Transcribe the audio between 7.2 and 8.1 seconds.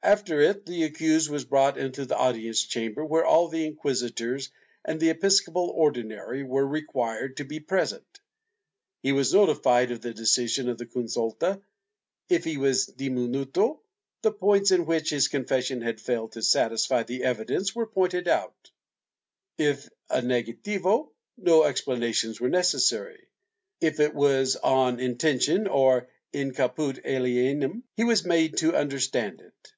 to be present.